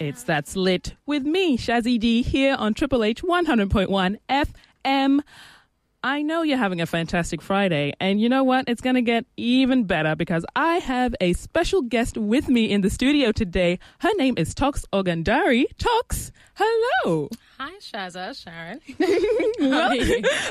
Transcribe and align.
It's 0.00 0.22
That's 0.22 0.56
Lit 0.56 0.94
with 1.04 1.24
me, 1.24 1.58
Shazzy 1.58 2.00
D, 2.00 2.22
here 2.22 2.56
on 2.58 2.72
Triple 2.72 3.04
H 3.04 3.22
100.1 3.22 4.16
FM. 4.30 5.20
I 6.02 6.22
know 6.22 6.40
you're 6.40 6.56
having 6.56 6.80
a 6.80 6.86
fantastic 6.86 7.42
Friday, 7.42 7.92
and 8.00 8.18
you 8.18 8.30
know 8.30 8.42
what? 8.42 8.64
It's 8.66 8.80
going 8.80 8.94
to 8.94 9.02
get 9.02 9.26
even 9.36 9.84
better 9.84 10.16
because 10.16 10.46
I 10.56 10.76
have 10.76 11.14
a 11.20 11.34
special 11.34 11.82
guest 11.82 12.16
with 12.16 12.48
me 12.48 12.70
in 12.70 12.80
the 12.80 12.88
studio 12.88 13.30
today. 13.30 13.78
Her 13.98 14.08
name 14.16 14.36
is 14.38 14.54
Toks 14.54 14.86
Ogundare. 14.90 15.66
Toks, 15.76 16.32
hello. 16.54 17.28
Hi, 17.58 17.72
Shaza, 17.80 18.42
Sharon. 18.42 18.80
well, 19.70 19.92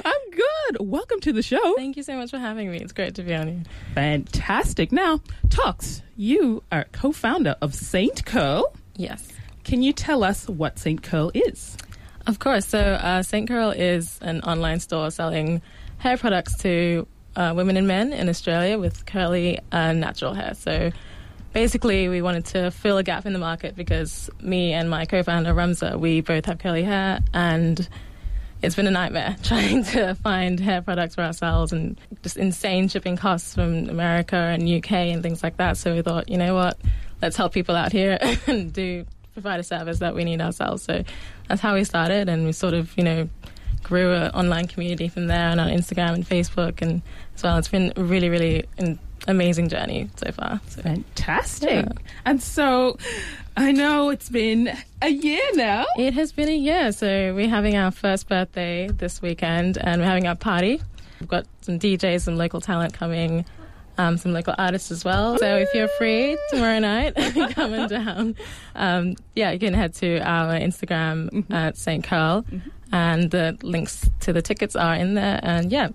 I'm 0.06 0.30
good. 0.30 0.88
Welcome 0.88 1.22
to 1.22 1.34
the 1.34 1.42
show. 1.42 1.76
Thank 1.76 1.98
you 1.98 2.04
so 2.04 2.16
much 2.16 2.30
for 2.30 2.38
having 2.38 2.70
me. 2.70 2.78
It's 2.78 2.94
great 2.94 3.16
to 3.16 3.24
be 3.24 3.34
on 3.34 3.48
here. 3.48 3.64
Fantastic. 3.96 4.92
Now, 4.92 5.22
Toks, 5.48 6.04
you 6.16 6.62
are 6.72 6.84
co 6.92 7.12
founder 7.12 7.56
of 7.64 7.74
Saint 7.74 8.26
Curl. 8.26 8.72
Yes. 8.96 9.39
Can 9.70 9.84
you 9.84 9.94
tell 9.94 10.24
us 10.24 10.50
what 10.50 10.80
Saint 10.80 11.04
Curl 11.04 11.30
is? 11.36 11.78
Of 12.26 12.40
course. 12.40 12.66
So, 12.66 12.80
uh, 12.80 13.22
St. 13.22 13.48
Curl 13.48 13.70
is 13.70 14.18
an 14.24 14.42
online 14.42 14.80
store 14.80 15.12
selling 15.12 15.62
hair 16.00 16.18
products 16.18 16.58
to 16.64 17.06
uh, 17.36 17.54
women 17.56 17.78
and 17.78 17.88
men 17.88 18.12
in 18.12 18.30
Australia 18.30 18.80
with 18.80 19.06
curly 19.06 19.60
and 19.72 20.00
natural 20.00 20.34
hair. 20.34 20.56
So, 20.56 20.92
basically, 21.54 22.10
we 22.10 22.24
wanted 22.24 22.46
to 22.46 22.72
fill 22.72 22.98
a 22.98 23.04
gap 23.04 23.28
in 23.28 23.34
the 23.34 23.38
market 23.38 23.76
because 23.76 24.28
me 24.42 24.74
and 24.74 24.90
my 24.90 25.06
co 25.06 25.22
founder, 25.22 25.54
Ramza, 25.54 26.00
we 26.00 26.22
both 26.22 26.46
have 26.46 26.58
curly 26.58 26.82
hair 26.82 27.20
and 27.36 27.88
it's 28.64 28.76
been 28.76 28.88
a 28.88 28.92
nightmare 28.92 29.38
trying 29.44 29.84
to 29.84 30.16
find 30.16 30.60
hair 30.60 30.82
products 30.82 31.14
for 31.14 31.22
ourselves 31.22 31.72
and 31.72 32.02
just 32.24 32.38
insane 32.38 32.88
shipping 32.88 33.18
costs 33.18 33.54
from 33.54 33.88
America 33.88 34.36
and 34.36 34.68
UK 34.68 34.94
and 34.94 35.22
things 35.22 35.44
like 35.44 35.58
that. 35.58 35.78
So, 35.78 35.94
we 35.94 36.02
thought, 36.02 36.28
you 36.28 36.40
know 36.40 36.56
what, 36.56 36.80
let's 37.22 37.38
help 37.38 37.54
people 37.54 37.76
out 37.76 37.92
here 37.92 38.18
and 38.48 38.74
do 38.74 39.06
provide 39.42 39.60
a 39.60 39.64
service 39.64 40.00
that 40.00 40.16
we 40.16 40.24
need 40.24 40.42
ourselves. 40.42 40.84
So 40.84 41.04
that's 41.48 41.62
how 41.62 41.76
we 41.76 41.84
started, 41.84 42.30
and 42.30 42.46
we 42.46 42.52
sort 42.52 42.74
of, 42.74 42.96
you 42.98 43.04
know, 43.04 43.30
grew 43.84 44.14
an 44.14 44.32
online 44.32 44.68
community 44.68 45.08
from 45.08 45.28
there 45.28 45.50
and 45.50 45.60
on 45.60 45.70
Instagram 45.70 46.14
and 46.14 46.26
Facebook, 46.28 46.82
and 46.82 47.02
as 47.36 47.44
well. 47.44 47.58
It's 47.58 47.68
been 47.70 47.94
really, 47.96 48.30
really 48.30 48.66
an 48.78 49.00
amazing 49.28 49.70
journey 49.70 50.10
so 50.16 50.32
far. 50.32 50.60
So, 50.68 50.82
Fantastic. 50.82 51.86
Yeah. 51.86 51.92
And 52.26 52.42
so 52.42 52.98
I 53.56 53.72
know 53.72 54.10
it's 54.10 54.30
been 54.30 54.76
a 55.02 55.10
year 55.10 55.44
now. 55.54 55.86
It 55.98 56.14
has 56.14 56.32
been 56.32 56.50
a 56.50 56.56
year, 56.56 56.92
so 56.92 57.34
we're 57.34 57.50
having 57.50 57.76
our 57.76 57.92
first 57.92 58.28
birthday 58.28 58.88
this 58.88 59.22
weekend, 59.22 59.78
and 59.78 60.02
we're 60.02 60.08
having 60.08 60.28
our 60.28 60.36
party. 60.36 60.82
We've 61.20 61.30
got 61.30 61.46
some 61.62 61.80
DJs, 61.80 62.22
some 62.22 62.38
local 62.38 62.62
talent 62.62 62.94
coming. 62.94 63.46
Um, 64.00 64.16
some 64.18 64.32
local 64.32 64.56
artists 64.58 64.92
as 64.92 65.04
well. 65.04 65.38
So 65.40 65.58
if 65.58 65.68
you're 65.74 65.90
free 65.98 66.38
tomorrow 66.52 66.80
night, 66.80 67.16
come 67.34 67.52
coming 67.52 67.88
down, 67.90 68.36
um, 68.76 69.16
yeah, 69.36 69.52
you 69.52 69.60
can 69.60 69.74
head 69.74 69.94
to 69.96 70.20
our 70.20 70.54
Instagram 70.54 71.44
at 71.52 71.76
St. 71.76 72.02
Curl, 72.04 72.46
and 72.94 73.30
the 73.30 73.58
links 73.62 74.10
to 74.22 74.32
the 74.32 74.42
tickets 74.42 74.76
are 74.78 74.96
in 74.96 75.16
there. 75.16 75.42
And 75.44 75.70
yeah, 75.70 75.90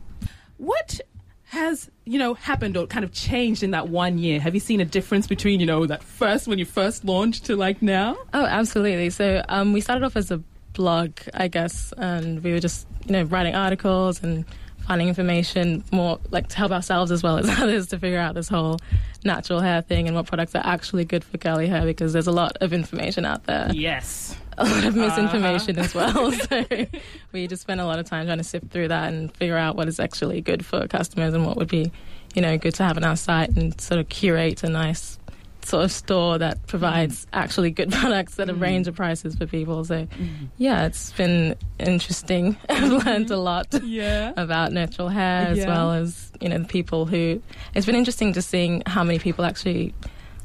What 0.59 1.01
has, 1.47 1.91
you 2.05 2.19
know, 2.19 2.35
happened 2.35 2.77
or 2.77 2.87
kind 2.87 3.05
of 3.05 3.13
changed 3.13 3.63
in 3.63 3.71
that 3.71 3.89
one 3.89 4.19
year? 4.19 4.39
Have 4.39 4.53
you 4.55 4.61
seen 4.61 4.81
a 4.81 4.85
difference 4.85 5.27
between, 5.27 5.61
you 5.61 5.67
know, 5.67 5.87
that 5.87 6.03
first 6.03 6.47
when 6.47 6.59
you 6.59 6.65
first 6.67 7.05
launched 7.07 7.47
to 7.47 7.57
like 7.57 7.81
now? 7.81 8.17
Oh, 8.35 8.45
absolutely. 8.45 9.09
So 9.11 9.43
um, 9.49 9.73
we 9.73 9.81
started 9.81 10.05
off 10.05 10.17
as 10.17 10.31
a 10.31 10.43
blog, 10.75 11.13
I 11.33 11.49
guess, 11.49 11.95
and 11.97 12.43
we 12.45 12.53
were 12.53 12.61
just 12.61 12.87
you 13.07 13.13
know 13.13 13.23
writing 13.23 13.55
articles 13.55 14.23
and 14.23 14.45
finding 14.87 15.09
information 15.09 15.83
more 15.93 16.19
like 16.31 16.49
to 16.49 16.57
help 16.57 16.73
ourselves 16.73 17.11
as 17.11 17.23
well 17.23 17.39
as 17.39 17.49
others 17.61 17.89
to 17.89 17.99
figure 17.99 18.19
out 18.19 18.35
this 18.35 18.49
whole 18.49 18.79
natural 19.25 19.61
hair 19.61 19.83
thing 19.83 20.07
and 20.07 20.15
what 20.15 20.27
products 20.27 20.55
are 20.55 20.65
actually 20.65 21.05
good 21.05 21.25
for 21.25 21.39
curly 21.39 21.67
hair 21.67 21.85
because 21.85 22.13
there's 22.13 22.27
a 22.27 22.33
lot 22.33 22.57
of 22.61 22.73
information 22.73 23.25
out 23.25 23.45
there, 23.45 23.71
Yes. 23.73 24.37
a 24.59 24.65
lot 24.65 24.85
of 24.85 24.95
misinformation 24.95 25.79
uh-huh. 25.79 25.85
as 25.85 25.95
well. 25.95 26.33
So 26.45 26.87
we 27.33 27.47
just 27.49 27.63
spent 27.63 27.81
a 27.81 27.87
lot 27.87 27.99
of 27.99 28.07
time 28.07 28.27
trying 28.27 28.39
to 28.39 28.45
sift 28.45 28.71
through 28.71 28.89
that 28.89 29.13
and 29.13 29.35
figure 29.35 29.57
out 29.57 29.75
what 29.77 29.89
is 29.89 29.99
actually 29.99 30.41
good 30.41 30.65
for 30.65 30.87
customers 30.87 31.35
and 31.35 31.45
what 31.45 31.57
would 31.57 31.69
be 31.69 31.91
you 32.35 32.43
know 32.43 32.59
good 32.59 32.75
to 32.75 32.85
have 32.85 32.97
on 32.97 33.05
our 33.05 33.17
site 33.17 33.51
and 33.51 33.81
sort 33.81 34.01
of 34.01 34.09
curate 34.09 34.63
a 34.65 34.69
nice 34.69 35.19
sort 35.67 35.85
of 35.85 35.93
store 35.93 36.39
that 36.39 36.67
provides 36.67 37.25
mm. 37.25 37.29
actually 37.33 37.71
good 37.71 37.91
products 38.01 38.39
at 38.39 38.49
a 38.49 38.55
mm. 38.55 38.61
range 38.61 38.89
of 38.89 38.97
prices 38.97 39.35
for 39.35 39.47
people. 39.47 39.85
So, 39.85 40.07
mm. 40.07 40.49
yeah, 40.59 40.87
it's 40.87 41.13
been 41.13 41.57
interesting. 41.79 42.57
I've 42.69 42.83
mm-hmm. 42.83 43.09
learned 43.09 43.31
a 43.31 43.37
lot 43.37 43.67
Yeah. 43.83 44.33
about 44.37 44.73
natural 44.73 45.09
hair 45.09 45.49
as 45.49 45.59
Yeah. 45.59 45.69
well 45.69 45.93
as 45.93 46.33
you 46.41 46.49
know 46.49 46.59
the 46.59 46.69
people 46.69 47.07
who. 47.07 47.43
It's 47.75 47.87
been 47.87 47.97
interesting 47.97 48.33
to 48.35 48.43
seeing 48.43 48.83
how 48.87 49.05
many 49.05 49.19
people 49.19 49.45
actually. 49.45 49.95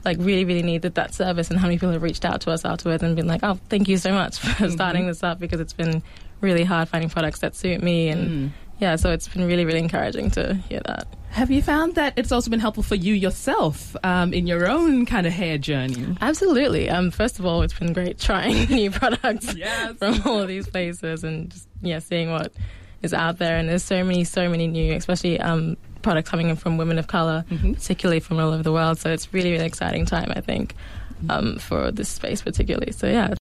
Like 0.05 0.15
really, 0.17 0.45
really 0.45 0.63
needed 0.63 0.95
that 0.95 1.13
service, 1.13 1.49
and 1.49 1.59
how 1.59 1.67
many 1.67 1.75
people 1.75 1.91
have 1.91 2.01
reached 2.01 2.23
out 2.23 2.39
to 2.41 2.51
us 2.51 2.63
afterwards 2.63 3.03
and 3.03 3.17
been 3.17 3.27
like, 3.27 3.41
"Oh, 3.43 3.59
thank 3.67 3.89
you 3.89 3.97
so 3.97 4.13
much 4.13 4.39
for 4.39 4.47
mm-hmm. 4.47 4.71
starting 4.71 5.07
this 5.07 5.23
up 5.23 5.39
because 5.39 5.59
it's 5.59 5.73
been 5.73 6.01
really 6.39 6.63
hard 6.63 6.87
finding 6.87 7.09
products 7.09 7.39
that 7.39 7.53
suit 7.53 7.83
me." 7.83 8.07
And 8.07 8.53
yeah, 8.79 8.95
so 8.95 9.11
it's 9.11 9.27
been 9.27 9.45
really, 9.45 9.65
really 9.65 9.79
encouraging 9.79 10.31
to 10.31 10.55
hear 10.69 10.81
that. 10.85 11.07
Have 11.31 11.51
you 11.51 11.61
found 11.61 11.95
that 11.95 12.13
it's 12.15 12.31
also 12.31 12.49
been 12.49 12.59
helpful 12.59 12.81
for 12.81 12.95
you 12.95 13.13
yourself 13.13 13.95
um, 14.03 14.33
in 14.33 14.47
your 14.47 14.67
own 14.69 15.05
kind 15.05 15.27
of 15.27 15.33
hair 15.33 15.57
journey? 15.57 16.17
Absolutely. 16.21 16.89
Um, 16.89 17.11
first 17.11 17.37
of 17.39 17.45
all, 17.45 17.61
it's 17.61 17.77
been 17.77 17.93
great 17.93 18.17
trying 18.17 18.67
new 18.69 18.89
products 18.89 19.53
Yes. 19.55 19.95
from 19.97 20.21
all 20.25 20.39
of 20.39 20.47
these 20.47 20.67
places 20.67 21.23
and 21.23 21.51
just 21.51 21.67
yeah, 21.81 21.99
seeing 21.99 22.31
what 22.31 22.51
is 23.03 23.13
out 23.13 23.37
there. 23.37 23.57
And 23.57 23.69
there's 23.69 23.83
so 23.83 24.03
many, 24.03 24.23
so 24.23 24.49
many 24.49 24.65
new, 24.67 24.93
especially 24.95 25.39
um, 25.39 25.77
products 26.01 26.29
coming 26.29 26.49
in 26.49 26.55
from 26.55 26.77
women 26.77 26.97
of 26.97 27.07
color, 27.07 27.45
particularly 27.49 28.19
from 28.21 28.39
all 28.39 28.51
over 28.51 28.63
the 28.63 28.73
world. 28.73 28.97
So 28.97 29.11
it's 29.11 29.31
really, 29.33 29.51
really 29.51 29.65
exciting 29.65 30.05
time, 30.05 30.33
I 30.35 30.41
think, 30.41 30.73
um, 31.29 31.59
for 31.59 31.91
this 31.91 32.09
space 32.09 32.41
particularly. 32.41 32.91
So 32.91 33.07
yeah, 33.07 33.35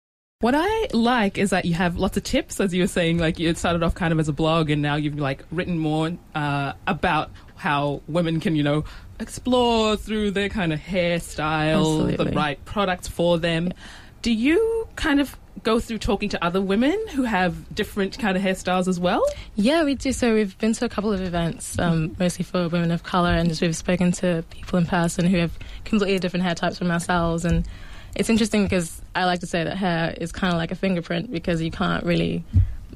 What 0.45 0.53
I 0.55 0.87
like 0.93 1.39
is 1.39 1.49
that 1.49 1.65
you 1.65 1.73
have 1.73 1.97
lots 1.97 2.17
of 2.17 2.23
tips, 2.23 2.59
as 2.59 2.71
you 2.71 2.83
were 2.83 2.87
saying. 2.87 3.17
Like 3.17 3.39
you 3.39 3.51
started 3.55 3.81
off 3.81 3.95
kind 3.95 4.13
of 4.13 4.19
as 4.19 4.29
a 4.29 4.31
blog, 4.31 4.69
and 4.69 4.79
now 4.79 4.93
you've 4.93 5.17
like 5.17 5.43
written 5.49 5.79
more 5.79 6.11
uh, 6.35 6.73
about 6.85 7.31
how 7.55 8.03
women 8.07 8.39
can, 8.39 8.55
you 8.55 8.61
know, 8.61 8.83
explore 9.19 9.95
through 9.95 10.29
their 10.29 10.49
kind 10.49 10.71
of 10.71 10.79
hairstyle, 10.79 12.15
the 12.15 12.25
right 12.25 12.63
products 12.63 13.07
for 13.07 13.39
them. 13.39 13.73
Do 14.21 14.31
you 14.31 14.87
kind 14.95 15.19
of 15.19 15.35
go 15.63 15.79
through 15.79 15.97
talking 15.97 16.29
to 16.29 16.45
other 16.45 16.61
women 16.61 16.95
who 17.07 17.23
have 17.23 17.73
different 17.73 18.19
kind 18.19 18.37
of 18.37 18.43
hairstyles 18.43 18.87
as 18.87 18.99
well? 18.99 19.25
Yeah, 19.55 19.83
we 19.83 19.95
do. 19.95 20.11
So 20.11 20.35
we've 20.35 20.55
been 20.59 20.73
to 20.73 20.85
a 20.85 20.89
couple 20.89 21.11
of 21.11 21.21
events, 21.21 21.79
um, 21.79 22.15
mostly 22.19 22.45
for 22.45 22.69
women 22.69 22.91
of 22.91 23.01
color, 23.01 23.31
and 23.31 23.49
just 23.49 23.61
we've 23.61 23.75
spoken 23.75 24.11
to 24.11 24.45
people 24.51 24.77
in 24.77 24.85
person 24.85 25.25
who 25.25 25.37
have 25.37 25.57
completely 25.85 26.19
different 26.19 26.45
hair 26.45 26.53
types 26.53 26.77
from 26.77 26.91
ourselves. 26.91 27.45
And 27.45 27.67
it's 28.15 28.29
interesting 28.29 28.63
because 28.63 29.01
I 29.13 29.25
like 29.25 29.41
to 29.41 29.47
say 29.47 29.63
that 29.63 29.77
hair 29.77 30.15
is 30.19 30.31
kind 30.31 30.53
of 30.53 30.57
like 30.57 30.71
a 30.71 30.75
fingerprint 30.75 31.31
because 31.31 31.61
you 31.61 31.71
can't 31.71 32.03
really. 32.05 32.43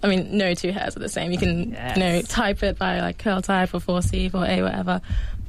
I 0.01 0.07
mean, 0.07 0.37
no 0.37 0.53
two 0.53 0.71
hairs 0.71 0.95
are 0.95 1.01
the 1.01 1.09
same. 1.09 1.31
You 1.33 1.37
can, 1.37 1.71
you 1.71 1.99
know, 1.99 2.21
type 2.21 2.63
it 2.63 2.77
by 2.77 3.01
like 3.01 3.17
curl 3.17 3.41
type 3.41 3.73
or 3.73 3.79
4C, 3.79 4.31
4A, 4.31 4.63
whatever. 4.63 5.01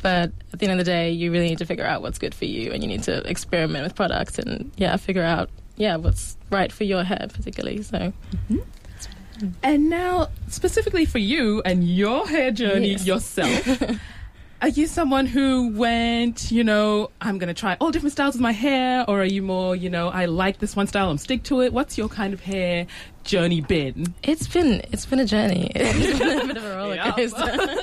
But 0.02 0.32
at 0.52 0.58
the 0.58 0.66
end 0.66 0.72
of 0.72 0.78
the 0.78 0.90
day, 0.90 1.12
you 1.12 1.30
really 1.30 1.48
need 1.50 1.58
to 1.58 1.66
figure 1.66 1.84
out 1.84 2.02
what's 2.02 2.18
good 2.18 2.34
for 2.34 2.46
you, 2.46 2.72
and 2.72 2.82
you 2.82 2.88
need 2.88 3.04
to 3.04 3.22
experiment 3.30 3.84
with 3.84 3.94
products 3.94 4.38
and 4.40 4.72
yeah, 4.76 4.96
figure 4.96 5.22
out 5.22 5.50
yeah 5.76 5.96
what's 5.96 6.36
right 6.50 6.72
for 6.72 6.84
your 6.84 7.04
hair 7.04 7.26
particularly. 7.32 7.82
So 7.82 7.98
mm-hmm. 7.98 8.58
And 9.62 9.88
now, 9.88 10.28
specifically 10.48 11.06
for 11.06 11.18
you 11.18 11.62
and 11.64 11.88
your 11.88 12.26
hair 12.28 12.50
journey 12.50 12.90
Yes. 12.90 13.06
yourself, 13.06 13.82
are 14.62 14.68
you 14.68 14.86
someone 14.86 15.26
who 15.26 15.68
went, 15.68 16.50
you 16.50 16.62
know, 16.62 17.10
I'm 17.20 17.38
going 17.38 17.48
to 17.48 17.58
try 17.58 17.76
all 17.80 17.90
different 17.90 18.12
styles 18.12 18.34
with 18.34 18.42
my 18.42 18.52
hair, 18.52 19.04
or 19.08 19.22
are 19.22 19.24
you 19.26 19.42
more, 19.42 19.74
you 19.74 19.88
know, 19.88 20.08
I 20.08 20.26
like 20.26 20.58
this 20.58 20.76
one 20.76 20.86
style, 20.86 21.10
I'm 21.10 21.18
stick 21.18 21.42
to 21.44 21.62
it? 21.62 21.72
What's 21.72 21.96
your 21.96 22.08
kind 22.08 22.34
of 22.34 22.40
hair 22.40 22.86
journey 23.24 23.62
been? 23.62 24.14
It's 24.22 24.48
been 24.48 24.82
it's 24.92 25.06
been 25.06 25.18
a 25.18 25.26
journey. 25.26 25.72
It's 25.76 26.18
been 26.18 26.40
a 26.40 26.46
bit 26.46 26.56
of 26.58 26.64
a 26.64 26.76
roller 26.76 26.98
coaster. 27.12 27.76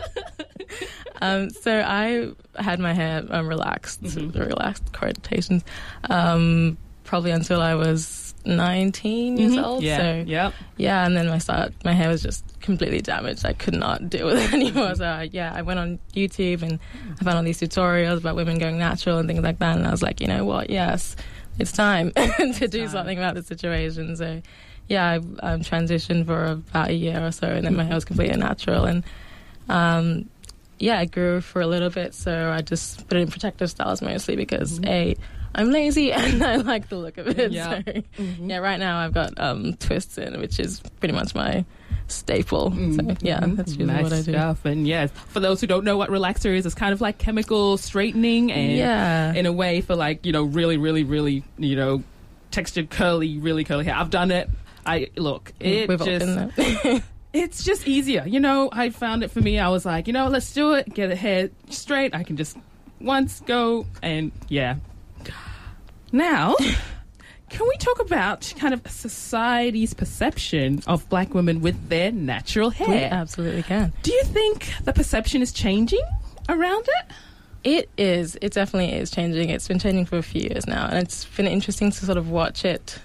um, 1.21 1.49
so 1.49 1.81
I 1.85 2.31
had 2.61 2.79
my 2.79 2.93
hair 2.93 3.25
um, 3.29 3.47
relaxed, 3.47 4.01
relaxed 4.03 4.93
quotations, 4.93 5.63
um, 6.09 6.77
probably 7.03 7.31
until 7.31 7.61
I 7.61 7.73
was 7.73 8.35
19 8.45 9.37
years 9.37 9.57
old. 9.57 9.83
Yeah, 9.83 9.97
So 9.97 10.23
yep. 10.27 10.53
yeah, 10.77 11.05
and 11.05 11.17
then 11.17 11.27
my 11.27 11.39
start, 11.39 11.73
my 11.83 11.93
hair 11.93 12.09
was 12.09 12.21
just 12.21 12.43
completely 12.67 12.99
damaged. 12.99 13.45
I 13.45 13.53
could 13.53 13.73
not 13.73 14.09
deal 14.09 14.27
with 14.27 14.37
it 14.43 14.53
anymore. 14.59 14.93
So 14.93 15.05
I, 15.05 15.29
yeah, 15.31 15.53
I 15.55 15.61
went 15.61 15.79
on 15.79 15.99
YouTube 16.13 16.61
and 16.61 16.79
I 17.19 17.23
found 17.23 17.37
all 17.37 17.43
these 17.43 17.61
tutorials 17.61 18.17
about 18.17 18.35
women 18.35 18.59
going 18.59 18.77
natural 18.77 19.19
and 19.19 19.27
things 19.27 19.41
like 19.41 19.57
that. 19.59 19.77
And 19.77 19.87
I 19.87 19.91
was 19.91 20.03
like, 20.03 20.19
you 20.19 20.27
know 20.27 20.43
what? 20.43 20.69
Yes, 20.69 21.15
it's 21.59 21.71
time 21.71 22.11
to 22.37 22.67
do 22.67 22.81
time. 22.81 22.89
something 22.89 23.17
about 23.17 23.35
the 23.35 23.43
situation. 23.43 24.17
So 24.17 24.41
yeah, 24.89 25.05
I 25.11 25.15
um, 25.15 25.61
transitioned 25.61 26.25
for 26.25 26.45
about 26.45 26.89
a 26.89 26.93
year 26.93 27.25
or 27.25 27.31
so, 27.31 27.47
and 27.47 27.65
then 27.65 27.75
my 27.75 27.85
hair 27.85 27.95
was 27.95 28.05
completely 28.05 28.37
natural. 28.37 28.83
And 28.83 29.03
um, 29.69 30.29
yeah, 30.77 30.99
I 30.99 31.05
grew 31.05 31.39
for 31.39 31.61
a 31.61 31.67
little 31.67 31.89
bit, 31.89 32.13
so 32.13 32.51
I 32.51 32.61
just 32.61 33.07
put 33.07 33.17
it 33.17 33.21
in 33.21 33.31
protective 33.31 33.69
styles 33.69 34.01
mostly 34.01 34.35
because 34.35 34.79
a 34.85 35.15
I'm 35.55 35.71
lazy 35.71 36.11
and 36.19 36.43
I 36.43 36.57
like 36.57 36.89
the 36.89 36.97
look 36.97 37.17
of 37.17 37.27
it. 37.27 37.51
Yeah. 37.51 37.81
So 37.85 38.03
yeah, 38.41 38.57
right 38.57 38.79
now 38.79 38.99
I've 38.99 39.13
got 39.13 39.39
um, 39.39 39.73
twists 39.77 40.17
in, 40.17 40.37
which 40.41 40.59
is 40.59 40.81
pretty 40.99 41.13
much 41.15 41.33
my 41.33 41.65
staple. 42.07 42.71
So 42.71 42.77
mm-hmm. 42.77 43.25
yeah, 43.25 43.39
that's 43.41 43.71
usually 43.71 43.85
nice 43.85 44.03
what 44.03 44.13
I 44.13 44.21
do. 44.21 44.31
stuff. 44.31 44.65
And 44.65 44.87
yes, 44.87 45.11
for 45.29 45.39
those 45.39 45.61
who 45.61 45.67
don't 45.67 45.83
know 45.83 45.97
what 45.97 46.09
relaxer 46.09 46.55
is, 46.55 46.65
it's 46.65 46.75
kind 46.75 46.93
of 46.93 47.01
like 47.01 47.17
chemical 47.17 47.77
straightening 47.77 48.51
and 48.51 48.71
Yeah. 48.71 49.33
in 49.33 49.45
a 49.45 49.51
way 49.51 49.81
for 49.81 49.95
like, 49.95 50.25
you 50.25 50.31
know, 50.31 50.43
really, 50.43 50.77
really, 50.77 51.03
really, 51.03 51.43
you 51.57 51.75
know, 51.75 52.03
textured, 52.51 52.89
curly, 52.89 53.37
really 53.37 53.63
curly 53.63 53.85
hair. 53.85 53.95
I've 53.95 54.09
done 54.09 54.31
it. 54.31 54.49
I 54.85 55.07
look. 55.17 55.51
It 55.59 55.89
We've 55.89 56.03
just 56.03 57.03
it's 57.33 57.63
just 57.63 57.87
easier. 57.87 58.23
You 58.25 58.39
know, 58.39 58.69
I 58.71 58.89
found 58.89 59.23
it 59.23 59.31
for 59.31 59.41
me. 59.41 59.59
I 59.59 59.69
was 59.69 59.85
like, 59.85 60.07
you 60.07 60.13
know, 60.13 60.27
let's 60.27 60.53
do 60.53 60.73
it. 60.73 60.93
Get 60.93 61.09
the 61.09 61.15
hair 61.15 61.49
straight. 61.69 62.15
I 62.15 62.23
can 62.23 62.37
just 62.37 62.57
once 63.01 63.41
go 63.41 63.85
and 64.01 64.31
yeah. 64.47 64.77
Now, 66.13 66.55
can 67.49 67.67
we 67.67 67.77
talk 67.77 67.99
about 67.99 68.53
kind 68.57 68.73
of 68.73 68.85
society's 68.89 69.93
perception 69.93 70.81
of 70.85 71.07
black 71.09 71.33
women 71.33 71.61
with 71.61 71.89
their 71.89 72.11
natural 72.11 72.69
we 72.69 72.85
hair? 72.85 73.09
absolutely 73.11 73.63
can. 73.63 73.93
Do 74.03 74.11
you 74.11 74.23
think 74.23 74.69
the 74.83 74.93
perception 74.93 75.41
is 75.41 75.51
changing 75.51 76.01
around 76.49 76.87
it? 76.99 77.11
It 77.63 77.89
is. 77.97 78.37
It 78.41 78.53
definitely 78.53 78.93
is 78.93 79.11
changing. 79.11 79.49
It's 79.49 79.67
been 79.67 79.79
changing 79.79 80.05
for 80.05 80.17
a 80.17 80.23
few 80.23 80.41
years 80.41 80.67
now, 80.67 80.87
and 80.87 80.97
it's 80.97 81.25
been 81.25 81.47
interesting 81.47 81.91
to 81.91 82.05
sort 82.05 82.17
of 82.17 82.29
watch 82.29 82.63
it 82.63 82.99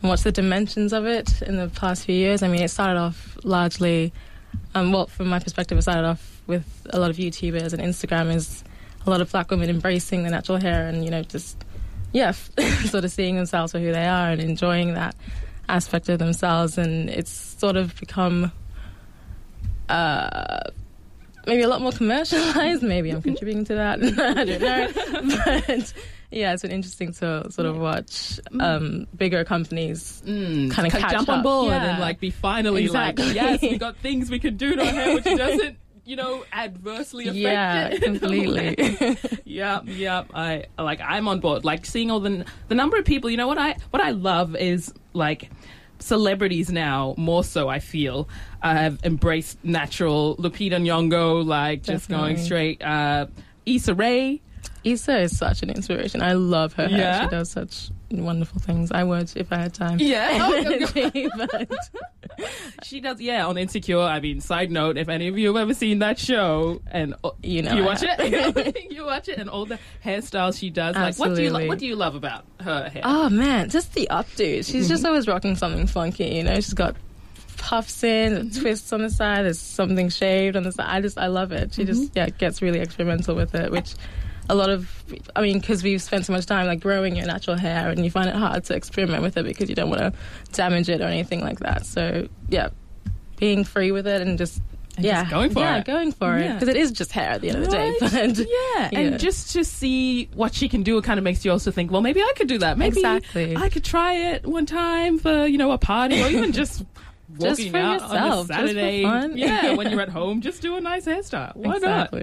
and 0.00 0.08
watch 0.08 0.22
the 0.22 0.32
dimensions 0.32 0.92
of 0.92 1.06
it 1.06 1.42
in 1.42 1.56
the 1.56 1.68
past 1.68 2.04
few 2.04 2.14
years. 2.14 2.42
I 2.42 2.48
mean, 2.48 2.62
it 2.62 2.68
started 2.68 2.98
off 2.98 3.38
largely, 3.44 4.12
um, 4.74 4.92
well, 4.92 5.06
from 5.06 5.28
my 5.28 5.38
perspective, 5.38 5.78
it 5.78 5.82
started 5.82 6.04
off 6.04 6.42
with 6.46 6.86
a 6.90 7.00
lot 7.00 7.10
of 7.10 7.16
YouTubers 7.16 7.72
and 7.72 7.82
Instagrammers, 7.82 8.62
a 9.06 9.10
lot 9.10 9.20
of 9.20 9.30
black 9.32 9.50
women 9.50 9.70
embracing 9.70 10.22
the 10.22 10.30
natural 10.30 10.58
hair 10.58 10.86
and 10.86 11.04
you 11.04 11.10
know 11.10 11.22
just 11.22 11.64
yeah, 12.16 12.30
sort 12.86 13.04
of 13.04 13.10
seeing 13.12 13.36
themselves 13.36 13.72
for 13.72 13.78
who 13.78 13.92
they 13.92 14.06
are 14.06 14.30
and 14.30 14.40
enjoying 14.40 14.94
that 14.94 15.14
aspect 15.68 16.08
of 16.08 16.18
themselves, 16.18 16.78
and 16.78 17.10
it's 17.10 17.30
sort 17.30 17.76
of 17.76 17.94
become. 18.00 18.50
Uh, 19.88 20.60
maybe 21.46 21.62
a 21.62 21.68
lot 21.68 21.80
more 21.80 21.92
commercialized. 21.92 22.82
Maybe 22.94 23.10
I'm 23.10 23.22
contributing 23.22 23.64
to 23.66 23.74
that. 23.76 24.00
I 24.18 24.44
don't 24.44 24.60
know. 24.60 25.42
But 25.44 25.92
yeah, 26.32 26.52
it's 26.52 26.62
been 26.62 26.72
interesting 26.72 27.12
to 27.12 27.46
sort 27.52 27.66
of 27.66 27.76
watch 27.78 28.40
um, 28.58 29.06
bigger 29.16 29.44
companies 29.44 30.22
Mm, 30.26 30.74
c- 30.74 30.90
catch 30.90 31.12
jump 31.12 31.28
on 31.28 31.38
up. 31.38 31.44
board 31.44 31.68
Yeah. 31.70 31.84
and 31.92 32.00
like 32.00 32.18
be 32.18 32.30
finally 32.30 32.84
Exactly. 32.84 33.26
like, 33.26 33.34
yes, 33.36 33.62
we 33.62 33.78
got 33.78 33.96
things 33.98 34.28
we 34.28 34.40
can 34.40 34.56
do 34.56 34.74
to 34.74 34.80
our 34.84 34.92
hair 34.92 35.14
which 35.14 35.24
doesn't, 35.24 35.76
you 36.06 36.16
know, 36.16 36.44
adversely 36.52 37.24
affect 37.24 37.36
Yeah, 37.36 37.88
it. 37.88 38.02
in 38.02 38.16
a 38.24 38.28
way. 38.30 38.74
completely. 38.76 39.18
yeah, 39.44 39.82
yeah. 39.84 40.24
I 40.32 40.64
like. 40.78 41.00
I'm 41.02 41.28
on 41.28 41.40
board. 41.40 41.64
Like 41.64 41.84
seeing 41.84 42.10
all 42.10 42.20
the 42.20 42.44
the 42.68 42.74
number 42.74 42.96
of 42.96 43.04
people. 43.04 43.28
You 43.28 43.36
know 43.36 43.48
what 43.48 43.58
I 43.58 43.76
what 43.90 44.00
I 44.02 44.12
love 44.12 44.54
is 44.56 44.92
like 45.12 45.50
celebrities 45.98 46.70
now 46.70 47.14
more 47.16 47.42
so. 47.44 47.68
I 47.68 47.80
feel 47.80 48.28
uh, 48.62 48.74
have 48.74 48.98
embraced 49.04 49.58
natural. 49.64 50.36
Lupita 50.36 50.76
Nyong'o, 50.80 51.44
like 51.44 51.82
just 51.82 52.08
going 52.08 52.36
straight. 52.36 52.82
Uh, 52.82 53.26
Issa 53.66 53.94
Rae. 53.94 54.40
Issa 54.86 55.18
is 55.18 55.36
such 55.36 55.62
an 55.62 55.70
inspiration. 55.70 56.22
I 56.22 56.34
love 56.34 56.72
her 56.74 56.86
hair. 56.88 56.98
Yeah? 56.98 57.24
She 57.24 57.28
does 57.30 57.50
such 57.50 57.90
wonderful 58.10 58.60
things. 58.60 58.92
I 58.92 59.02
would 59.02 59.32
if 59.36 59.52
I 59.52 59.56
had 59.56 59.74
time. 59.74 59.98
Yeah. 59.98 60.26
Oh, 60.46 61.30
but 61.36 61.68
She 62.84 63.00
does, 63.00 63.20
yeah, 63.20 63.46
on 63.46 63.56
Insecure. 63.56 63.98
I 63.98 64.20
mean, 64.20 64.40
side 64.40 64.70
note, 64.70 64.96
if 64.96 65.08
any 65.08 65.28
of 65.28 65.38
you 65.38 65.48
have 65.48 65.56
ever 65.56 65.74
seen 65.74 66.00
that 66.00 66.18
show, 66.18 66.80
and 66.90 67.14
uh, 67.24 67.30
You 67.42 67.62
know 67.62 67.74
you 67.74 67.84
watch 67.84 68.02
it, 68.02 68.90
you 68.90 69.04
watch 69.04 69.28
it, 69.28 69.38
and 69.38 69.48
all 69.48 69.64
the 69.64 69.78
hairstyles 70.04 70.58
she 70.58 70.70
does. 70.70 70.94
Like, 70.94 71.18
what 71.18 71.34
do 71.34 71.42
you 71.42 71.52
what 71.52 71.78
do 71.78 71.86
you 71.86 71.96
love 71.96 72.14
about 72.14 72.44
her 72.60 72.88
hair? 72.88 73.02
Oh 73.04 73.28
man, 73.30 73.70
just 73.70 73.94
the 73.94 74.06
updo. 74.10 74.64
She's 74.64 74.88
just 74.88 75.04
always 75.04 75.26
rocking 75.26 75.56
something 75.56 75.86
funky, 75.86 76.26
you 76.26 76.44
know. 76.44 76.54
She's 76.56 76.74
got 76.74 76.94
puffs 77.56 78.04
in, 78.04 78.50
twists 78.50 78.92
on 78.92 79.02
the 79.02 79.10
side. 79.10 79.44
There's 79.44 79.58
something 79.58 80.10
shaved 80.10 80.56
on 80.56 80.62
the 80.62 80.72
side. 80.72 80.86
I 80.88 81.00
just 81.00 81.18
I 81.18 81.26
love 81.26 81.52
it. 81.52 81.74
She 81.74 81.84
just 81.84 82.14
yeah 82.14 82.28
gets 82.28 82.60
really 82.62 82.80
experimental 82.80 83.34
with 83.34 83.54
it, 83.54 83.72
which 83.72 83.94
a 84.48 84.54
lot 84.54 84.70
of 84.70 84.90
I 85.34 85.42
mean 85.42 85.58
because 85.60 85.82
we've 85.82 86.00
spent 86.02 86.26
so 86.26 86.32
much 86.32 86.46
time 86.46 86.66
like 86.66 86.80
growing 86.80 87.16
your 87.16 87.26
natural 87.26 87.56
hair 87.56 87.90
and 87.90 88.04
you 88.04 88.10
find 88.10 88.28
it 88.28 88.34
hard 88.34 88.64
to 88.64 88.74
experiment 88.74 89.22
with 89.22 89.36
it 89.36 89.44
because 89.44 89.68
you 89.68 89.74
don't 89.74 89.90
want 89.90 90.00
to 90.02 90.12
damage 90.52 90.88
it 90.88 91.00
or 91.00 91.04
anything 91.04 91.40
like 91.40 91.60
that. 91.60 91.84
So 91.86 92.28
yeah, 92.48 92.68
being 93.38 93.64
free 93.64 93.92
with 93.92 94.06
it 94.06 94.22
and 94.22 94.38
just. 94.38 94.60
And 94.96 95.04
yeah, 95.04 95.24
just 95.24 95.30
going 95.30 95.50
for 95.50 95.58
yeah, 95.58 95.76
it. 95.76 95.84
going 95.84 96.10
for 96.10 96.38
it 96.38 96.54
because 96.54 96.68
it 96.70 96.76
is 96.76 96.90
just 96.90 97.12
hair 97.12 97.28
at 97.32 97.42
the 97.42 97.50
end 97.50 97.58
of 97.58 97.64
the 97.66 97.70
day. 97.70 97.94
But 98.00 98.12
yeah, 98.38 98.46
yeah. 98.92 98.98
and 98.98 99.20
just 99.20 99.52
to 99.52 99.62
see 99.62 100.30
what 100.32 100.54
she 100.54 100.70
can 100.70 100.82
do, 100.82 100.96
it 100.96 101.04
kind 101.04 101.18
of 101.18 101.24
makes 101.24 101.44
you 101.44 101.50
also 101.52 101.70
think, 101.70 101.90
well, 101.90 102.00
maybe 102.00 102.22
I 102.22 102.32
could 102.34 102.48
do 102.48 102.56
that. 102.58 102.78
Maybe 102.78 103.00
Exactly. 103.00 103.54
I 103.54 103.68
could 103.68 103.84
try 103.84 104.14
it 104.14 104.46
one 104.46 104.64
time 104.64 105.18
for 105.18 105.44
you 105.46 105.58
know 105.58 105.72
a 105.72 105.76
party, 105.76 106.22
or 106.22 106.28
even 106.28 106.52
just 106.52 106.78
Just 106.78 107.60
walking 107.60 107.72
for 107.72 107.76
out 107.78 108.00
on 108.04 108.10
a 108.10 108.14
yourself, 108.14 108.48
just 108.48 108.60
for 108.60 108.66
Saturday. 108.68 109.02
fun. 109.02 109.36
Yeah, 109.36 109.74
when 109.74 109.90
you're 109.90 110.00
at 110.00 110.08
home, 110.08 110.40
just 110.40 110.62
do 110.62 110.76
a 110.76 110.80
nice 110.80 111.04
hairstyle. 111.04 111.54
Why 111.56 111.76
not? 111.76 112.14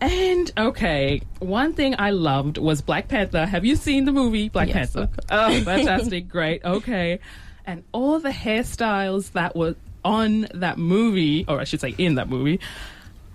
And 0.00 0.52
okay, 0.58 1.22
one 1.38 1.72
thing 1.72 1.94
I 1.98 2.10
loved 2.10 2.58
was 2.58 2.82
Black 2.82 3.08
Panther. 3.08 3.46
Have 3.46 3.64
you 3.64 3.76
seen 3.76 4.04
the 4.04 4.12
movie 4.12 4.48
Black 4.48 4.68
Yes, 4.68 4.92
Panther? 4.92 5.08
Oh, 5.30 5.60
fantastic! 5.64 6.28
Great. 6.28 6.64
Okay, 6.64 7.20
and 7.64 7.84
all 7.92 8.18
the 8.18 8.30
hairstyles 8.30 9.32
that 9.32 9.56
were 9.56 9.76
on 10.04 10.46
that 10.52 10.78
movie, 10.78 11.44
or 11.48 11.60
I 11.60 11.64
should 11.64 11.80
say, 11.80 11.94
in 11.96 12.16
that 12.16 12.28
movie. 12.28 12.60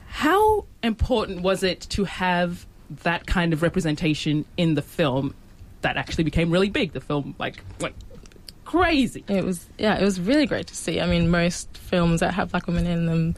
How 0.08 0.66
important 0.84 1.42
was 1.42 1.64
it 1.64 1.82
to 1.92 2.04
have 2.06 2.66
that 3.04 3.26
kind 3.26 3.54
of 3.54 3.62
representation 3.62 4.46
in 4.58 4.76
the 4.76 4.82
film 4.82 5.34
that 5.82 5.98
actually 5.98 6.24
became 6.24 6.52
really 6.52 6.70
big? 6.70 6.94
The 6.94 7.02
film 7.02 7.36
like 7.40 7.64
went 7.80 7.96
crazy. 8.66 9.24
It 9.28 9.44
was 9.44 9.68
yeah, 9.78 9.98
it 9.98 10.04
was 10.04 10.20
really 10.20 10.46
great 10.46 10.68
to 10.68 10.76
see. 10.76 11.02
I 11.02 11.08
mean, 11.08 11.30
most 11.30 11.76
films 11.76 12.20
that 12.20 12.34
have 12.34 12.52
black 12.52 12.68
women 12.68 12.86
in 12.86 13.06
them, 13.06 13.36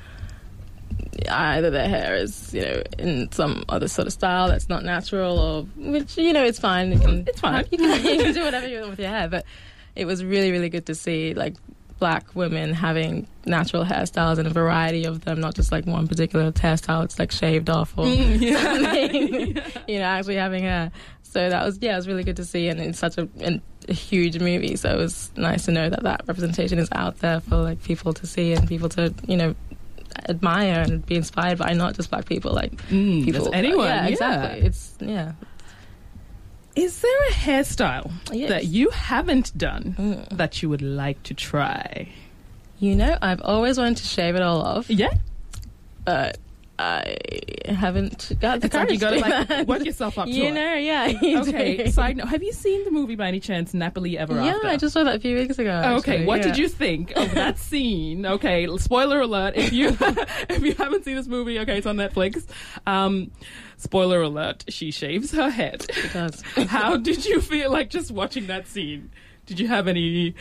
either 1.30 1.70
their 1.70 1.88
hair 1.90 2.16
is 2.16 2.54
you 2.54 2.62
know 2.62 2.82
in 2.98 3.32
some 3.32 3.64
other 3.70 3.88
sort 3.88 4.08
of 4.08 4.14
style 4.14 4.48
that's 4.48 4.70
not 4.70 4.84
natural, 4.84 5.38
or 5.40 5.64
which 5.92 6.18
you 6.18 6.34
know 6.34 6.44
it's 6.44 6.60
fine. 6.60 6.92
You 6.92 7.00
can, 7.00 7.28
It's 7.28 7.40
fine. 7.42 7.66
You 7.72 7.78
can, 7.78 8.06
you 8.06 8.24
can 8.24 8.34
do 8.34 8.44
whatever 8.44 8.68
you 8.68 8.78
want 8.80 8.92
with 8.92 9.00
your 9.00 9.10
hair, 9.10 9.28
but 9.30 9.46
it 9.96 10.06
was 10.06 10.24
really 10.24 10.52
really 10.52 10.70
good 10.70 10.86
to 10.88 10.96
see 10.96 11.34
like 11.34 11.56
black 12.00 12.34
women 12.36 12.74
having 12.74 13.28
natural 13.46 13.86
hairstyles 13.86 14.40
and 14.40 14.48
a 14.48 14.50
variety 14.52 15.04
of 15.06 15.24
them, 15.24 15.40
not 15.40 15.54
just 15.54 15.72
like 15.72 15.86
one 15.86 16.08
particular 16.08 16.52
hairstyle. 16.52 17.04
It's 17.04 17.20
like 17.20 17.32
shaved 17.32 17.70
off 17.70 17.94
or 17.96 18.06
something. 18.08 18.42
you 19.88 20.00
know, 20.00 20.06
actually 20.06 20.36
having 20.36 20.64
hair. 20.64 20.92
So 21.24 21.50
that 21.50 21.66
was 21.66 21.78
yeah, 21.82 21.94
it 21.94 21.98
was 21.98 22.08
really 22.08 22.24
good 22.24 22.38
to 22.38 22.46
see, 22.46 22.68
and 22.68 22.80
it's 22.80 23.00
such 23.00 23.18
a, 23.18 23.30
an- 23.40 23.62
a 23.88 23.94
huge 23.94 24.40
movie. 24.40 24.76
So 24.76 24.90
it 24.90 24.98
was 24.98 25.32
nice 25.38 25.66
to 25.66 25.72
know 25.72 25.90
that 25.90 26.04
that 26.04 26.22
representation 26.28 26.78
is 26.80 26.90
out 26.92 27.20
there 27.20 27.40
for 27.40 27.58
like 27.58 27.82
people 27.84 28.14
to 28.14 28.28
see 28.28 28.54
and 28.54 28.68
people 28.68 28.90
to 28.90 29.14
you 29.28 29.38
know 29.38 29.56
admire 30.30 30.82
and 30.82 31.06
be 31.06 31.16
inspired 31.16 31.58
by, 31.58 31.74
not 31.74 31.96
just 31.96 32.10
black 32.10 32.26
people, 32.26 32.54
like 32.54 32.72
Mm, 32.90 33.26
people. 33.26 33.50
anyone. 33.54 33.88
Yeah, 33.88 34.04
yeah. 34.04 34.08
exactly. 34.10 34.62
It's 34.68 34.94
yeah. 35.00 35.32
Is 36.76 37.02
there 37.02 37.28
a 37.30 37.32
hairstyle 37.34 38.12
Yes. 38.32 38.50
that 38.50 38.66
you 38.66 38.90
haven't 38.92 39.58
done 39.58 39.96
Mm. 40.00 40.38
that 40.38 40.62
you 40.62 40.70
would 40.70 40.82
like 40.82 41.22
to 41.24 41.34
try? 41.34 42.08
You 42.80 42.96
know, 42.96 43.18
I've 43.22 43.42
always 43.42 43.78
wanted 43.78 43.98
to 43.98 44.06
shave 44.08 44.36
it 44.36 44.42
all 44.42 44.62
off, 44.62 44.90
Yeah, 44.90 45.14
but 46.06 46.38
I 46.80 47.16
haven't 47.66 48.32
got 48.40 48.60
the 48.62 48.66
it's 48.66 48.76
like 48.76 48.90
you 48.92 48.98
gotta 48.98 49.18
to 49.22 49.56
like 49.56 49.68
work 49.68 49.86
yourself 49.86 50.18
up 50.18 50.26
to 50.28 50.32
You 50.32 50.46
it. 50.46 50.52
know, 50.54 50.74
yeah. 50.76 51.06
you 51.22 51.40
Okay, 51.42 51.78
do. 51.78 51.92
side 51.92 52.18
note, 52.18 52.28
have 52.30 52.42
you 52.42 52.52
seen 52.54 52.84
the 52.86 52.92
movie 52.92 53.16
by 53.16 53.28
any 53.28 53.40
chance, 53.40 53.74
Nappily 53.74 54.16
Ever 54.16 54.34
Yeah, 54.36 54.56
After? 54.56 54.68
Yeah, 54.68 54.74
I 54.74 54.78
just 54.78 54.94
saw 54.94 55.04
that 55.04 55.16
a 55.16 55.20
few 55.20 55.36
weeks 55.36 55.60
ago. 55.60 55.98
Okay, 56.00 56.26
what 56.26 56.38
yeah. 56.40 56.44
did 56.48 56.58
you 56.58 56.68
think 56.70 57.12
of 57.16 57.32
that 57.36 57.60
scene? 57.70 58.26
Okay, 58.26 58.68
spoiler 58.78 59.22
alert 59.22 59.56
if 59.58 59.72
you 59.72 59.96
if 60.50 60.64
you 60.64 60.74
haven't 60.74 61.06
seen 61.06 61.16
this 61.18 61.28
movie, 61.28 61.60
okay, 61.60 61.78
it's 61.78 61.86
on 61.88 61.98
Netflix. 61.98 62.46
Um, 62.88 63.30
spoiler 63.78 64.22
alert, 64.24 64.66
she 64.70 64.90
shaves 64.92 65.32
her 65.34 65.50
head. 65.52 65.86
It 65.90 66.14
does. 66.14 66.42
How 66.68 66.98
did 66.98 67.26
you 67.26 67.42
feel 67.42 67.72
like 67.72 67.90
just 67.92 68.10
watching 68.12 68.48
that 68.48 68.68
scene? 68.68 69.12
Did 69.46 69.60
you 69.60 69.68
have 69.68 69.88
any 69.88 70.34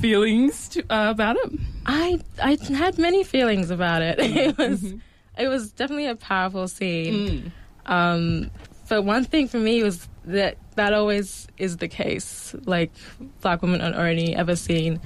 feelings 0.00 0.68
to, 0.70 0.80
uh, 0.90 1.10
about 1.10 1.36
it? 1.36 1.52
I 1.84 2.20
I 2.42 2.56
had 2.74 2.98
many 2.98 3.24
feelings 3.24 3.70
about 3.70 4.02
it. 4.02 4.18
It 4.20 4.56
was 4.58 4.94
it 5.38 5.48
was 5.48 5.72
definitely 5.72 6.06
a 6.06 6.16
powerful 6.16 6.68
scene. 6.68 7.52
Mm. 7.86 7.92
Um, 7.92 8.50
but 8.88 9.02
one 9.02 9.24
thing 9.24 9.48
for 9.48 9.58
me 9.58 9.82
was 9.82 10.08
that 10.26 10.56
that 10.74 10.92
always 10.92 11.48
is 11.58 11.78
the 11.78 11.88
case. 11.88 12.54
Like 12.64 12.92
black 13.40 13.62
women 13.62 13.80
aren't 13.80 13.96
only 13.96 14.34
ever 14.34 14.56
seen, 14.56 15.00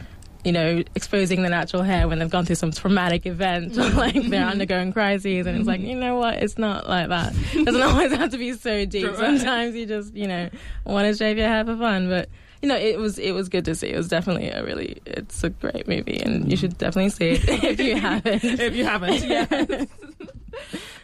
you 0.45 0.53
know, 0.53 0.83
exposing 0.95 1.43
their 1.43 1.51
natural 1.51 1.83
hair 1.83 2.09
when 2.09 2.19
they've 2.19 2.31
gone 2.31 2.45
through 2.45 2.57
some 2.57 2.73
traumatic 2.73 3.27
event 3.27 3.77
or 3.79 3.89
like 3.91 4.15
they're 4.15 4.47
undergoing 4.47 4.93
crises, 4.93 5.47
and 5.47 5.59
it's 5.59 5.67
like 5.67 5.81
you 5.81 5.95
know 5.95 6.17
what, 6.17 6.35
it's 6.43 6.59
not 6.59 6.89
like 6.89 7.09
that. 7.09 7.35
It 7.55 7.65
doesn't 7.65 7.83
always 7.83 8.13
have 8.13 8.31
to 8.31 8.39
be 8.39 8.53
so 8.53 8.85
deep. 8.85 9.15
Sometimes 9.17 9.75
you 9.75 9.87
just 9.87 10.15
you 10.15 10.27
know 10.27 10.51
want 10.85 11.07
to 11.07 11.17
shave 11.17 11.39
your 11.39 11.49
hair 11.49 11.65
for 11.65 11.77
fun, 11.77 12.09
but. 12.09 12.29
You 12.63 12.69
know, 12.69 12.77
it 12.77 12.99
was 12.99 13.19
it 13.19 13.33
was 13.33 13.49
good 13.49 13.65
to 13.65 13.75
see. 13.75 13.89
It 13.89 13.97
was 13.97 14.09
definitely 14.09 14.51
a 14.51 14.63
really 14.63 15.01
it's 15.07 15.43
a 15.43 15.49
great 15.49 15.89
movie, 15.89 16.21
and 16.21 16.51
you 16.51 16.59
should 16.59 16.77
definitely 16.77 17.09
see 17.09 17.31
it 17.31 17.49
if 17.65 17.81
you 17.81 17.97
haven't. 17.97 18.45
if 18.45 18.77
you 18.77 18.85
haven't. 18.85 19.25
Yes. 19.25 19.87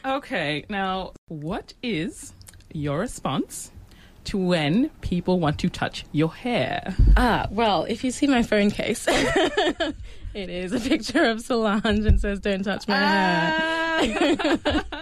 Okay, 0.07 0.65
now 0.69 1.13
what 1.29 1.75
is 1.83 2.33
your 2.73 2.99
response 3.01 3.71
to 4.25 4.39
when 4.39 4.89
people 5.01 5.39
want 5.41 5.59
to 5.61 5.69
touch 5.69 6.05
your 6.13 6.33
hair? 6.35 6.95
Ah, 7.17 7.47
well, 7.51 7.85
if 7.85 8.03
you 8.05 8.11
see 8.11 8.27
my 8.27 8.43
phone 8.43 8.71
case, 8.71 9.07
it 9.09 9.95
is 10.51 10.73
a 10.73 10.81
picture 10.81 11.25
of 11.25 11.41
Solange 11.41 12.07
and 12.07 12.21
says, 12.21 12.41
"Don't 12.41 12.63
touch 12.65 12.87
my 12.89 12.97
hair." 12.97 13.55
Ah. 13.59 14.83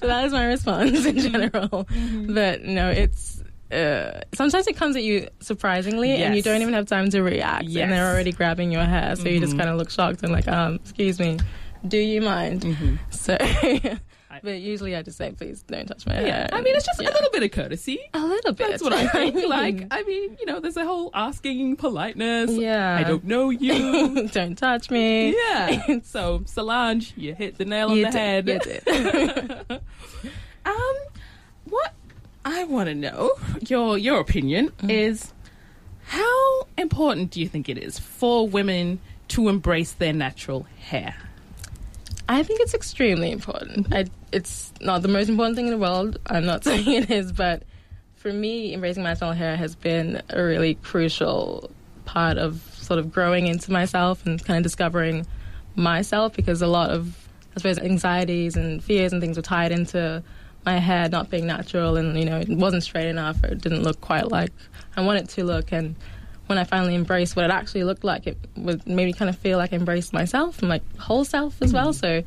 So 0.00 0.08
that 0.08 0.24
is 0.24 0.32
my 0.32 0.46
response 0.46 1.04
in 1.04 1.18
general. 1.18 1.86
But 2.26 2.62
no, 2.64 2.90
it's 2.90 3.40
uh, 3.70 4.20
sometimes 4.34 4.66
it 4.66 4.76
comes 4.76 4.96
at 4.96 5.04
you 5.04 5.28
surprisingly, 5.40 6.10
and 6.10 6.34
you 6.34 6.42
don't 6.42 6.60
even 6.60 6.74
have 6.74 6.86
time 6.86 7.08
to 7.10 7.22
react, 7.22 7.64
Yes. 7.64 7.84
and 7.84 7.92
they're 7.92 8.10
already 8.10 8.32
grabbing 8.32 8.72
your 8.72 8.82
hair, 8.84 9.14
so 9.16 9.28
you 9.28 9.38
just 9.38 9.56
kind 9.56 9.70
of 9.70 9.76
look 9.76 9.90
shocked 9.90 10.22
and 10.24 10.32
like, 10.32 10.48
um, 10.48 10.76
excuse 10.76 11.20
me, 11.20 11.38
do 11.86 11.98
you 11.98 12.20
mind? 12.20 12.98
So, 13.10 13.36
but 14.42 14.60
usually 14.60 14.94
I 14.96 15.02
just 15.02 15.16
say, 15.18 15.32
please 15.32 15.62
don't 15.62 15.86
touch 15.86 16.06
my 16.06 16.14
hair. 16.14 16.26
Yeah, 16.26 16.48
I 16.52 16.60
mean, 16.60 16.74
it's 16.74 16.84
just 16.86 17.00
Yeah. 17.00 17.08
a 17.08 17.12
little 17.12 17.30
bit 17.30 17.42
of 17.42 17.50
courtesy. 17.52 17.98
a 18.14 18.20
little 18.26 18.52
bit. 18.52 18.70
That's 18.70 18.82
what 18.82 18.92
I 18.92 19.06
think. 19.32 19.48
like, 19.48 19.86
I 19.90 20.02
mean, 20.02 20.36
you 20.40 20.46
know, 20.46 20.60
there's 20.60 20.76
a 20.76 20.84
whole 20.84 21.10
asking 21.14 21.76
politeness. 21.76 22.50
Yeah. 22.50 22.96
I 22.96 23.04
don't 23.04 23.24
know 23.24 23.50
you. 23.50 24.28
don't 24.32 24.56
touch 24.56 24.90
me. 24.90 25.34
yeah. 25.36 25.98
So, 26.04 26.42
Solange, 26.46 27.14
you 27.16 27.34
hit 27.34 27.58
the 27.58 27.64
nail 27.64 27.90
on 27.90 27.96
You 27.96 28.06
the 28.06 28.10
did, 28.10 28.48
head. 28.48 28.48
you 28.48 28.58
did. 28.58 29.80
Um, 30.64 30.94
what 31.64 31.92
I 32.44 32.64
want 32.64 32.88
to 32.88 32.94
know 32.94 33.32
your 33.68 33.96
your 33.98 34.20
opinion 34.20 34.68
Mm-hmm. 34.78 34.90
is 34.90 35.32
how 36.04 36.66
important 36.76 37.30
do 37.30 37.40
you 37.40 37.48
think 37.48 37.68
it 37.68 37.78
is 37.78 37.98
for 37.98 38.46
women 38.48 39.00
to 39.28 39.48
embrace 39.48 39.92
their 39.92 40.12
natural 40.12 40.66
hair? 40.78 41.14
I 42.32 42.42
think 42.42 42.60
it's 42.60 42.72
extremely 42.74 43.30
important. 43.30 43.84
Mm-hmm. 43.84 43.94
I, 43.94 44.04
it's 44.32 44.72
not 44.80 45.02
the 45.02 45.08
most 45.08 45.28
important 45.28 45.56
thing 45.56 45.66
in 45.66 45.72
the 45.72 45.78
world. 45.78 46.18
I'm 46.26 46.46
not 46.46 46.64
saying 46.64 46.90
it 46.90 47.10
is, 47.10 47.30
but 47.30 47.64
for 48.16 48.32
me, 48.32 48.72
embracing 48.72 49.02
my 49.02 49.10
natural 49.10 49.32
hair 49.32 49.56
has 49.56 49.74
been 49.74 50.22
a 50.30 50.42
really 50.42 50.74
crucial 50.76 51.70
part 52.04 52.38
of 52.38 52.60
sort 52.74 52.98
of 52.98 53.12
growing 53.12 53.46
into 53.46 53.70
myself 53.70 54.24
and 54.24 54.42
kind 54.44 54.56
of 54.56 54.62
discovering 54.62 55.26
myself 55.76 56.32
because 56.34 56.62
a 56.62 56.66
lot 56.66 56.90
of, 56.90 57.28
I 57.54 57.58
suppose, 57.58 57.78
anxieties 57.78 58.56
and 58.56 58.82
fears 58.82 59.12
and 59.12 59.20
things 59.20 59.36
were 59.36 59.42
tied 59.42 59.72
into 59.72 60.22
my 60.64 60.78
hair 60.78 61.08
not 61.08 61.30
being 61.30 61.46
natural 61.46 61.96
and, 61.96 62.18
you 62.18 62.24
know, 62.24 62.38
it 62.38 62.48
wasn't 62.48 62.82
straight 62.82 63.08
enough 63.08 63.42
or 63.42 63.48
it 63.48 63.60
didn't 63.60 63.82
look 63.82 64.00
quite 64.00 64.28
like 64.28 64.52
I 64.96 65.02
wanted 65.02 65.24
it 65.24 65.28
to 65.30 65.44
look. 65.44 65.72
And 65.72 65.96
when 66.52 66.58
I 66.58 66.64
finally 66.64 66.94
embraced 66.94 67.34
what 67.34 67.44
it 67.46 67.50
actually 67.50 67.84
looked 67.84 68.04
like, 68.04 68.26
it 68.26 68.36
was, 68.56 68.86
made 68.86 69.06
me 69.06 69.12
kind 69.12 69.28
of 69.28 69.38
feel 69.38 69.58
like 69.58 69.72
I 69.72 69.76
embraced 69.76 70.12
myself 70.12 70.60
and 70.60 70.68
like 70.68 70.82
whole 70.98 71.24
self 71.24 71.60
as 71.62 71.72
well. 71.72 71.92
So 71.92 72.22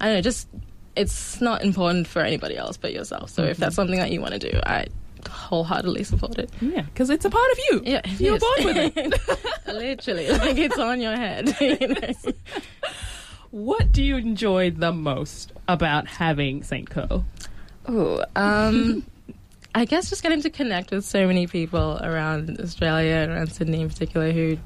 I 0.00 0.04
don't 0.04 0.14
know, 0.14 0.20
just 0.20 0.46
it's 0.94 1.40
not 1.40 1.62
important 1.62 2.06
for 2.06 2.20
anybody 2.20 2.56
else 2.56 2.76
but 2.76 2.92
yourself. 2.92 3.30
So 3.30 3.44
if 3.44 3.56
that's 3.56 3.74
something 3.74 3.98
that 3.98 4.10
you 4.10 4.20
want 4.20 4.34
to 4.34 4.38
do, 4.38 4.60
I 4.64 4.86
wholeheartedly 5.28 6.04
support 6.04 6.38
it. 6.38 6.50
Yeah, 6.60 6.82
because 6.82 7.10
it's 7.10 7.24
a 7.24 7.30
part 7.30 7.50
of 7.52 7.58
you. 7.70 7.82
Yeah, 7.84 8.00
You're 8.18 8.36
is. 8.36 8.42
born 8.42 8.64
with 8.64 8.96
it. 8.96 9.66
Literally, 9.66 10.28
like 10.28 10.58
it's 10.58 10.78
on 10.78 11.00
your 11.00 11.16
head. 11.16 11.56
you 11.60 11.88
know? 11.88 12.32
What 13.50 13.92
do 13.92 14.02
you 14.02 14.16
enjoy 14.16 14.70
the 14.70 14.92
most 14.92 15.52
about 15.68 16.06
having 16.06 16.62
Saint 16.62 16.88
Curl? 16.88 17.26
Ooh, 17.90 18.22
um, 18.34 19.04
I 19.74 19.84
guess 19.86 20.10
just 20.10 20.22
getting 20.22 20.42
to 20.42 20.50
connect 20.50 20.90
with 20.90 21.04
so 21.04 21.26
many 21.26 21.46
people 21.46 21.98
around 22.02 22.60
Australia 22.60 23.14
and 23.14 23.32
around 23.32 23.52
Sydney 23.52 23.80
in 23.80 23.88
particular 23.88 24.30
who 24.30 24.58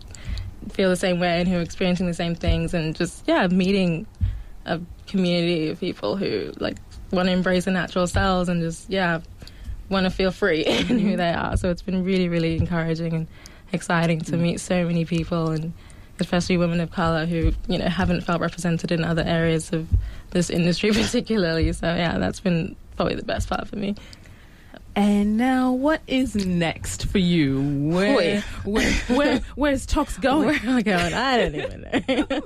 feel 0.71 0.91
the 0.91 0.97
same 0.97 1.21
way 1.21 1.41
and 1.41 1.49
who 1.49 1.59
are 1.59 1.63
experiencing 1.63 2.07
the 2.07 2.15
same 2.15 2.35
things, 2.35 2.75
and 2.75 2.95
just 2.95 3.23
yeah, 3.27 3.47
meeting 3.47 4.07
a 4.65 4.81
community 5.07 5.69
of 5.69 5.79
people 5.79 6.17
who 6.17 6.53
like 6.59 6.79
want 7.13 7.29
to 7.29 7.33
embrace 7.33 7.67
their 7.67 7.75
natural 7.75 8.07
selves 8.07 8.49
and 8.49 8.61
just 8.61 8.91
yeah 8.91 9.21
want 9.89 10.05
to 10.05 10.11
feel 10.11 10.33
free 10.33 10.63
in 10.67 10.87
who 10.87 10.95
mm-hmm. 10.95 11.17
they 11.17 11.33
are. 11.33 11.57
So 11.57 11.71
it's 11.71 11.83
been 11.83 12.05
really, 12.05 12.29
really 12.29 12.57
encouraging 12.57 13.13
and 13.13 13.27
exciting 13.73 14.21
to 14.21 14.33
mm. 14.33 14.41
meet 14.41 14.61
so 14.61 14.85
many 14.87 15.05
people 15.05 15.51
and 15.51 15.73
especially 16.19 16.57
women 16.57 16.81
of 16.81 16.91
color 16.91 17.27
who 17.27 17.53
you 17.69 17.79
know 17.79 17.89
haven't 17.89 18.23
felt 18.23 18.41
represented 18.41 18.91
in 18.91 19.05
other 19.05 19.23
areas 19.23 19.73
of 19.73 19.89
this 20.31 20.51
industry 20.51 20.91
particularly. 20.93 21.73
So 21.73 21.87
yeah, 21.87 22.19
that's 22.19 22.41
been 22.41 22.75
probably 22.97 23.15
the 23.15 23.25
best 23.25 23.49
part 23.49 23.69
for 23.69 23.77
me. 23.77 23.95
And 24.97 25.37
now, 25.37 25.73
what 25.73 26.01
is 26.07 26.35
next 26.35 27.07
for 27.07 27.19
you? 27.19 27.61
Where, 27.93 28.41
where, 28.65 28.93
where, 29.09 29.41
where's 29.55 29.85
Toks 29.85 30.19
going? 30.19 30.47
Where 30.47 30.55
am 30.55 30.77
I 30.77 30.83
going? 30.83 31.13
I 31.13 31.37
don't 31.37 31.55
even 31.55 32.31
know. 32.31 32.43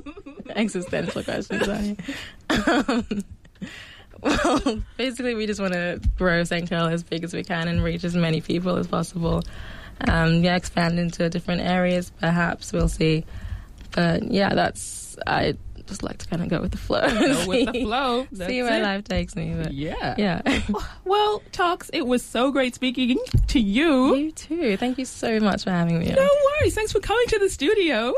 Existential 0.57 1.23
questions. 1.23 1.69
I. 1.69 1.97
Um, 2.51 3.25
well, 4.21 4.83
basically, 4.97 5.37
we 5.37 5.47
just 5.47 5.61
want 5.61 5.75
to 5.75 6.01
grow 6.19 6.43
St. 6.43 6.69
Curl 6.69 6.89
as 6.89 7.05
big 7.05 7.23
as 7.23 7.33
we 7.33 7.45
can 7.45 7.69
and 7.69 7.85
reach 7.85 8.03
as 8.03 8.17
many 8.17 8.41
people 8.41 8.75
as 8.75 8.89
possible. 8.89 9.45
Um, 10.09 10.43
yeah, 10.43 10.57
expand 10.57 10.99
into 10.99 11.31
different 11.31 11.61
areas, 11.61 12.11
perhaps 12.19 12.73
we'll 12.73 12.89
see. 12.89 13.27
But 13.93 14.25
yeah, 14.25 14.55
that's 14.55 15.17
I 15.25 15.57
just 15.91 16.03
like 16.03 16.17
to 16.19 16.27
kind 16.27 16.43
of 16.43 16.49
go 16.49 16.61
with 16.63 16.73
the 16.73 16.79
flow. 16.79 17.01
Go 17.07 17.47
with 17.47 17.67
the 17.67 17.73
see- 17.75 17.85
flow. 17.85 18.27
See 18.33 18.63
where 18.63 18.79
it. 18.81 18.83
life 18.83 19.05
takes 19.05 19.37
me. 19.37 19.55
But 19.55 19.73
Yeah. 19.75 20.15
yeah. 20.17 20.41
Oh, 20.75 20.89
well, 21.05 21.43
Toks, 21.53 21.91
it 21.93 22.07
was 22.07 22.25
so 22.25 22.51
great 22.51 22.75
speaking 22.75 23.19
to 23.49 23.61
you. 23.61 24.15
you 24.17 24.33
too. 24.33 24.77
Thank 24.79 24.97
you 24.99 25.05
so 25.05 25.39
much 25.41 25.65
for 25.65 25.71
having 25.71 25.99
me. 25.99 26.07
No 26.07 26.29
worries. 26.61 26.75
Thanks 26.75 26.93
for 26.93 27.01
coming 27.01 27.27
to 27.29 27.39
the 27.39 27.51
studio. 27.51 28.15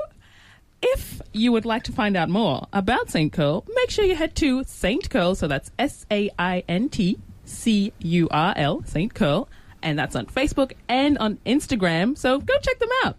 If 0.82 1.20
you 1.32 1.52
would 1.52 1.64
like 1.64 1.84
to 1.84 1.92
find 1.92 2.16
out 2.16 2.28
more 2.28 2.66
about 2.72 3.10
Saint 3.10 3.32
Curl, 3.32 3.64
make 3.74 3.90
sure 3.90 4.04
you 4.04 4.16
head 4.16 4.34
to 4.36 4.64
Saint 4.64 5.08
Curl. 5.10 5.34
So 5.34 5.46
that's 5.48 5.70
S 5.78 6.06
A 6.10 6.30
I 6.38 6.64
N 6.68 6.88
T 6.88 7.18
C 7.44 7.92
U 8.00 8.28
R 8.30 8.52
L, 8.56 8.82
Saint 8.86 9.14
Curl. 9.14 9.48
And 9.84 9.98
that's 9.98 10.14
on 10.14 10.26
Facebook 10.26 10.72
and 10.88 11.18
on 11.18 11.38
Instagram. 11.46 12.16
So 12.18 12.38
go 12.38 12.54
check 12.62 12.78
them 12.78 12.88
out. 13.04 13.16